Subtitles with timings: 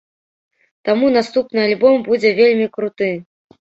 [0.89, 3.17] Таму наступны альбом будзе вельмі круты!